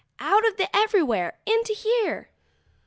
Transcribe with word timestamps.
Out 0.19 0.47
of 0.47 0.57
the 0.57 0.67
everywhere 0.75 1.37
into 1.45 1.73
here. 1.73 2.29